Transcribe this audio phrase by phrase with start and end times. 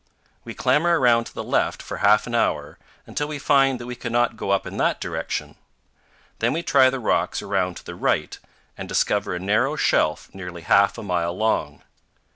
[0.43, 3.95] We clamber around to the left for half an hour, until we find that we
[3.95, 5.57] cannot go up in that direction.
[6.39, 8.39] Then we try the rocks around to the right
[8.75, 11.83] and discover a narrow shelf nearly half a mile long.